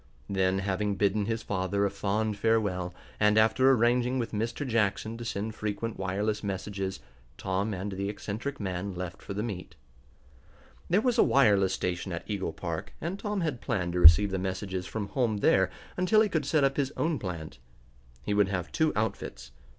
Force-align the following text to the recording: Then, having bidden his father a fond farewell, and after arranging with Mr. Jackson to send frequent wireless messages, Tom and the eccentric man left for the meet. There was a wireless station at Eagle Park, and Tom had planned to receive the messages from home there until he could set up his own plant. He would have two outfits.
Then, 0.27 0.57
having 0.57 0.95
bidden 0.95 1.27
his 1.27 1.43
father 1.43 1.85
a 1.85 1.91
fond 1.91 2.35
farewell, 2.35 2.91
and 3.19 3.37
after 3.37 3.69
arranging 3.69 4.17
with 4.17 4.31
Mr. 4.31 4.67
Jackson 4.67 5.15
to 5.19 5.23
send 5.23 5.53
frequent 5.53 5.99
wireless 5.99 6.43
messages, 6.43 7.01
Tom 7.37 7.71
and 7.71 7.91
the 7.91 8.09
eccentric 8.09 8.59
man 8.59 8.95
left 8.95 9.21
for 9.21 9.35
the 9.35 9.43
meet. 9.43 9.75
There 10.89 11.01
was 11.01 11.19
a 11.19 11.23
wireless 11.23 11.73
station 11.75 12.11
at 12.11 12.27
Eagle 12.27 12.51
Park, 12.53 12.93
and 12.99 13.19
Tom 13.19 13.41
had 13.41 13.61
planned 13.61 13.93
to 13.93 13.99
receive 13.99 14.31
the 14.31 14.39
messages 14.39 14.87
from 14.87 15.09
home 15.09 15.37
there 15.37 15.69
until 15.95 16.21
he 16.21 16.29
could 16.29 16.47
set 16.47 16.63
up 16.63 16.77
his 16.77 16.91
own 16.97 17.19
plant. 17.19 17.59
He 18.23 18.33
would 18.33 18.47
have 18.47 18.71
two 18.71 18.91
outfits. 18.95 19.51